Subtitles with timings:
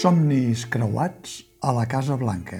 [0.00, 2.56] Somnis creuats a la Casa Blanca.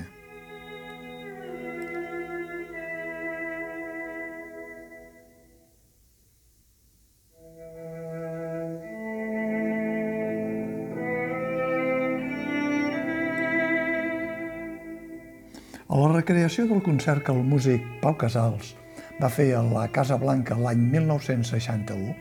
[15.89, 18.75] A la recreació del concert que el músic Pau Casals
[19.23, 22.13] va fer a la Casa Blanca l'any 1961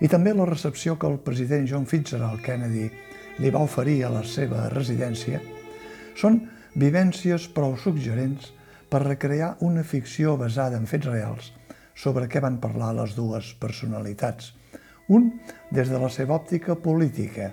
[0.00, 2.88] i també la recepció que el president John Fitzgerald Kennedy
[3.38, 5.40] li va oferir a la seva residència
[6.18, 6.40] són
[6.78, 8.50] vivències prou suggerents
[8.90, 11.52] per recrear una ficció basada en fets reals
[11.98, 14.52] sobre què van parlar les dues personalitats.
[15.08, 15.32] Un
[15.74, 17.50] des de la seva òptica política,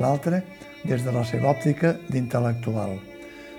[0.00, 0.42] l'altre
[0.84, 2.98] des de la seva òptica d'intel·lectual.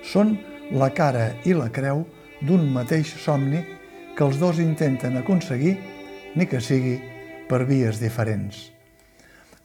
[0.03, 0.35] Són
[0.71, 2.05] la cara i la creu
[2.41, 3.63] d'un mateix somni
[4.15, 5.75] que els dos intenten aconseguir,
[6.35, 6.99] ni que sigui
[7.49, 8.74] per vies diferents.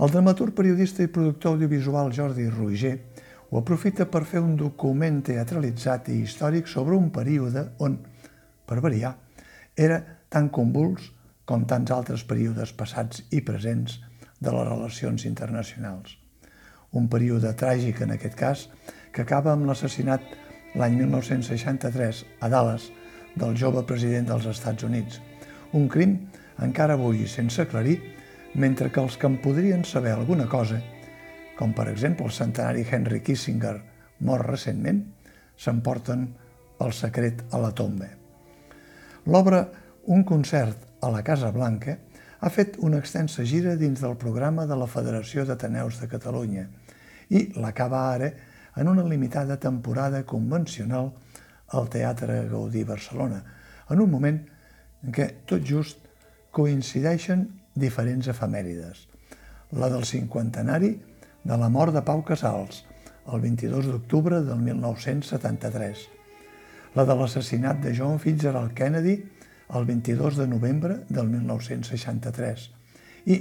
[0.00, 2.94] El dramaturg, periodista i productor audiovisual Jordi Roger
[3.50, 7.98] ho aprofita per fer un document teatralitzat i històric sobre un període on,
[8.64, 9.10] per variar,
[9.76, 9.98] era
[10.32, 11.10] tan convuls
[11.44, 13.98] com tants altres períodes passats i presents
[14.40, 16.14] de les relacions internacionals.
[16.96, 18.62] Un període tràgic, en aquest cas,
[19.12, 20.24] que acaba amb l'assassinat
[20.80, 22.88] l'any 1963 a Dallas
[23.36, 25.20] del jove president dels Estats Units.
[25.76, 26.16] Un crim
[26.64, 27.98] encara avui sense aclarir,
[28.54, 30.80] mentre que els que en podrien saber alguna cosa,
[31.58, 33.76] com per exemple el centenari Henry Kissinger,
[34.26, 35.04] mort recentment,
[35.56, 36.26] s'emporten
[36.80, 38.08] el secret a la tomba.
[39.26, 39.66] L'obra
[40.10, 41.92] Un concert a la Casa Blanca
[42.40, 46.64] ha fet una extensa gira dins del programa de la Federació d'Ateneus de Catalunya
[47.36, 48.30] i l'acaba ara
[48.80, 51.12] en una limitada temporada convencional
[51.76, 53.42] al Teatre Gaudí Barcelona,
[53.90, 54.40] en un moment
[55.04, 56.00] en què tot just
[56.50, 57.44] coincideixen
[57.74, 59.06] diferents efemèrides.
[59.72, 60.94] La del cinquantenari
[61.44, 62.84] de la mort de Pau Casals,
[63.30, 66.06] el 22 d'octubre del 1973.
[66.96, 69.16] La de l'assassinat de John Fitzgerald Kennedy,
[69.74, 72.70] el 22 de novembre del 1963.
[73.30, 73.36] I,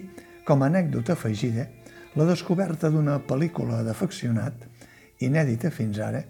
[0.45, 1.65] com a anècdota afegida,
[2.15, 4.65] la descoberta d'una pel·lícula d'afeccionat
[5.25, 6.23] inèdita fins ara,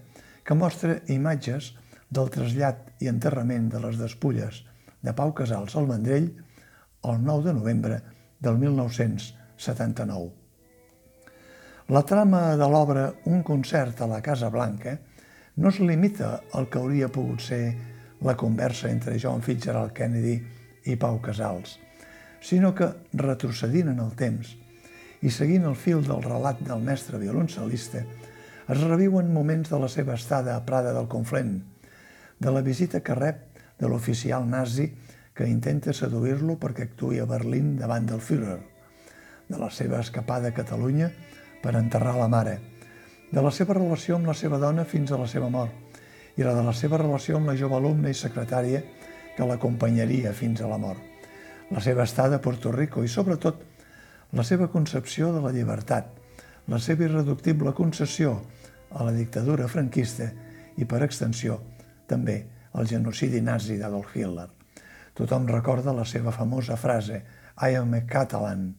[0.43, 1.73] que mostra imatges
[2.09, 4.63] del trasllat i enterrament de les despulles
[5.05, 6.31] de Pau Casals al Vendrell
[7.03, 8.01] el 9 de novembre
[8.39, 10.31] del 1979.
[11.87, 14.99] La trama de l'obra Un concert a la Casa Blanca
[15.55, 17.75] no es limita al que hauria pogut ser
[18.21, 20.35] la conversa entre John Fitzgerald Kennedy
[20.91, 21.79] i Pau Casals,
[22.41, 24.55] sinó que, retrocedint en el temps
[25.23, 28.03] i seguint el fil del relat del mestre violoncel·lista,
[28.69, 31.63] es reviuen moments de la seva estada a Prada del Conflent,
[32.39, 34.91] de la visita que rep de l'oficial nazi
[35.39, 38.57] que intenta seduir-lo perquè actui a Berlín davant del Führer,
[39.47, 41.07] de la seva escapada a Catalunya
[41.63, 42.57] per enterrar la mare,
[43.31, 45.71] de la seva relació amb la seva dona fins a la seva mort
[46.35, 48.83] i la de la seva relació amb la jove alumna i secretària
[49.37, 50.99] que l'acompanyaria fins a la mort,
[51.71, 53.63] la seva estada a Puerto Rico i, sobretot,
[54.35, 56.11] la seva concepció de la llibertat,
[56.67, 58.41] la seva irreductible concessió
[58.91, 60.33] a la dictadura franquista
[60.75, 61.61] i, per extensió,
[62.11, 62.41] també
[62.75, 64.58] al genocidi nazi d'Adolf Hitler.
[65.19, 67.17] Tothom recorda la seva famosa frase
[67.59, 68.69] I am a Catalan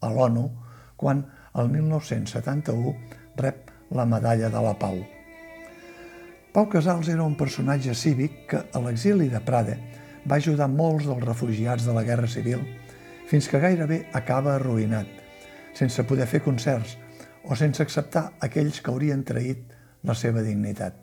[0.00, 0.46] a l'ONU
[0.96, 1.26] quan
[1.60, 2.94] el 1971
[3.36, 4.96] rep la medalla de la Pau.
[6.54, 9.76] Pau Casals era un personatge cívic que a l'exili de Prada
[10.24, 12.64] va ajudar molts dels refugiats de la Guerra Civil
[13.28, 15.06] fins que gairebé acaba arruïnat,
[15.76, 16.96] sense poder fer concerts
[17.44, 19.76] o sense acceptar aquells que haurien traït
[20.08, 20.96] la seva dignitat.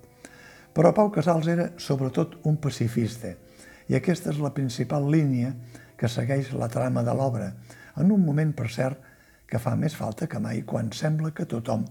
[0.74, 3.38] Però Pau Casals era sobretot un pacifista
[3.87, 5.53] i aquesta és la principal línia
[5.97, 7.51] que segueix la trama de l'obra,
[7.97, 8.99] en un moment, per cert,
[9.47, 11.85] que fa més falta que mai quan sembla que tothom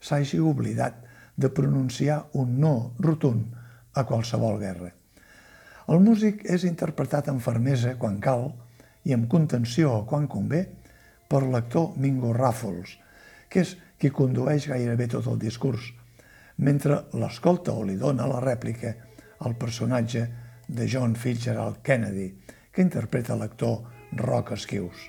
[0.00, 1.00] s'hagi oblidat
[1.36, 3.54] de pronunciar un no rotund
[3.94, 4.92] a qualsevol guerra.
[5.88, 8.50] El músic és interpretat amb fermesa quan cal
[9.08, 10.66] i amb contenció quan convé
[11.28, 12.98] per l'actor Mingo Ràfols,
[13.48, 15.92] que és qui condueix gairebé tot el discurs,
[16.58, 18.92] mentre l'escolta o li dona la rèplica
[19.46, 20.26] al personatge
[20.68, 22.30] de John Fitzgerald Kennedy,
[22.72, 23.82] que interpreta l'actor
[24.12, 25.08] Roc Esquius.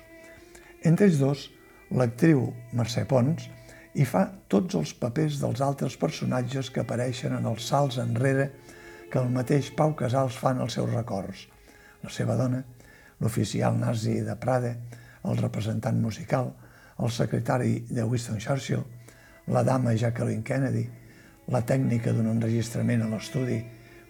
[0.82, 1.46] Entre ells dos,
[1.92, 3.46] l'actriu Mercè Pons
[3.94, 8.50] hi fa tots els papers dels altres personatges que apareixen en els salts enrere
[9.10, 11.48] que el mateix Pau Casals fa en els seus records.
[12.04, 12.62] La seva dona,
[13.20, 14.76] l'oficial nazi de Prada,
[15.26, 16.52] el representant musical,
[17.00, 18.86] el secretari de Winston Churchill,
[19.50, 20.86] la dama Jacqueline Kennedy,
[21.50, 23.58] la tècnica d'un enregistrament a l'estudi,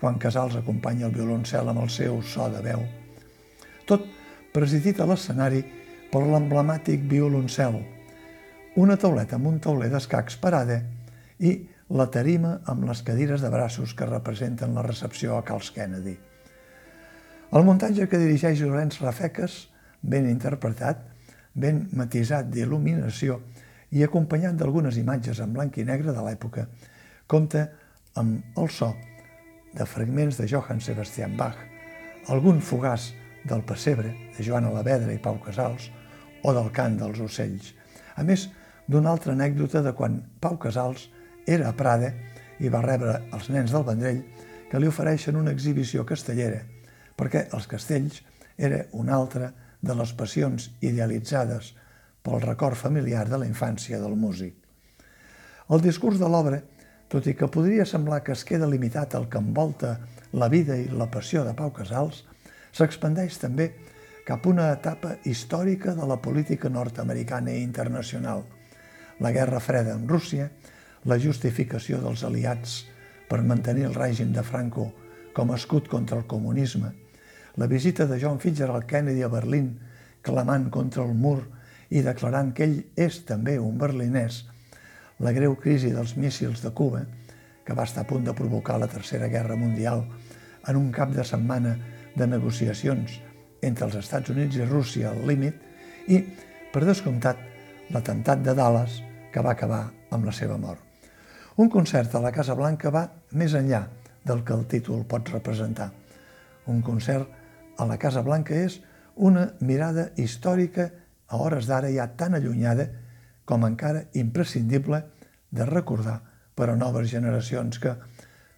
[0.00, 2.82] quan Casals acompanya el violoncel amb el seu so de veu.
[3.86, 4.06] Tot
[4.54, 5.60] presidit a l'escenari
[6.10, 7.76] per l'emblemàtic violoncel,
[8.80, 10.80] una tauleta amb un tauler d'escacs parada
[11.38, 11.52] i
[11.90, 16.16] la tarima amb les cadires de braços que representen la recepció a Carls Kennedy.
[17.50, 19.66] El muntatge que dirigeix Lorenz Rafeques,
[20.02, 21.02] ben interpretat,
[21.54, 23.40] ben matisat d'il·luminació
[23.90, 26.68] i acompanyat d'algunes imatges en blanc i negre de l'època,
[27.26, 27.66] compta
[28.14, 28.92] amb el so
[29.72, 31.58] de fragments de Johann Sebastian Bach,
[32.28, 33.12] algun fugaç
[33.44, 35.90] del Pessebre, de Joana Lavedra i Pau Casals,
[36.42, 37.72] o del cant dels ocells.
[38.16, 38.48] A més,
[38.88, 41.08] d'una altra anècdota de quan Pau Casals
[41.46, 42.12] era a Prada
[42.60, 44.22] i va rebre els nens del Vendrell
[44.70, 46.62] que li ofereixen una exhibició castellera,
[47.16, 48.20] perquè els castells
[48.56, 51.72] era una altra de les passions idealitzades
[52.22, 54.54] pel record familiar de la infància del músic.
[55.70, 56.60] El discurs de l'obra,
[57.10, 59.96] tot i que podria semblar que es queda limitat al que envolta
[60.32, 62.22] la vida i la passió de Pau Casals,
[62.70, 63.72] s'expandeix també
[64.26, 68.44] cap a una etapa històrica de la política nord-americana i internacional,
[69.18, 70.46] la Guerra Freda amb Rússia,
[71.10, 72.84] la justificació dels aliats
[73.28, 74.86] per mantenir el règim de Franco
[75.34, 76.92] com a escut contra el comunisme,
[77.56, 79.72] la visita de John Fitzgerald Kennedy a Berlín
[80.22, 81.40] clamant contra el mur
[81.90, 84.44] i declarant que ell és també un berlinès,
[85.20, 87.04] la greu crisi dels míssils de Cuba,
[87.64, 90.06] que va estar a punt de provocar la Tercera Guerra Mundial
[90.66, 91.76] en un cap de setmana
[92.16, 93.20] de negociacions
[93.62, 96.22] entre els Estats Units i Rússia al límit i,
[96.72, 97.38] per descomptat,
[97.92, 99.00] l'atemptat de Dallas
[99.32, 100.80] que va acabar amb la seva mort.
[101.60, 103.04] Un concert a la Casa Blanca va
[103.36, 103.84] més enllà
[104.24, 105.90] del que el títol pot representar.
[106.66, 107.28] Un concert
[107.76, 108.80] a la Casa Blanca és
[109.16, 110.88] una mirada històrica
[111.28, 112.88] a hores d'ara ja tan allunyada
[113.50, 115.02] com encara imprescindible
[115.50, 116.20] de recordar
[116.54, 117.96] per a noves generacions que,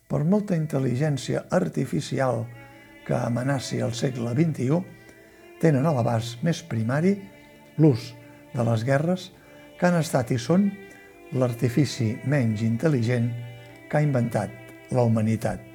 [0.04, 2.44] per molta intel·ligència artificial
[3.06, 4.82] que amenaci el segle XXI,
[5.64, 7.14] tenen a l'abast més primari
[7.80, 8.12] l'ús
[8.52, 9.30] de les guerres
[9.80, 10.68] que han estat i són
[11.32, 13.32] l'artifici menys intel·ligent
[13.88, 15.71] que ha inventat la humanitat.